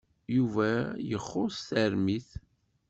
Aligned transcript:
Yuba 0.35 0.69
ixuṣ 1.15 1.55
tarmit. 1.67 2.29